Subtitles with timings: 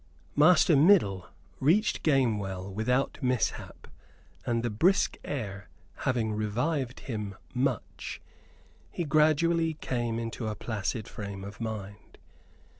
[0.35, 1.27] Master Middle
[1.59, 3.87] reached Gamewell without mishap;
[4.47, 8.19] and the brisk air having revived him much,
[8.89, 12.17] he gradually came into a placid frame of mind.